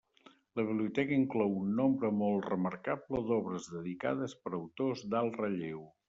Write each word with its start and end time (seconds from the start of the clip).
La 0.59 0.63
biblioteca 0.67 1.13
inclou 1.17 1.51
un 1.57 1.75
nombre 1.79 2.09
molt 2.21 2.47
remarcable 2.53 3.21
d'obres 3.27 3.67
dedicades 3.73 4.33
per 4.47 4.53
autors 4.61 5.05
d'alt 5.13 5.37
relleu. 5.43 5.85